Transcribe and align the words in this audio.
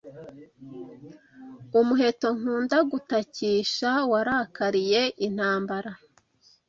Umuheto 1.79 2.27
nkunda 2.37 2.77
gutakisha 2.91 3.89
warakariye 4.11 5.01
intambara 5.27 5.91